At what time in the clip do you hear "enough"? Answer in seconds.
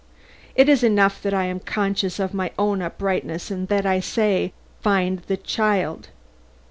0.81-1.21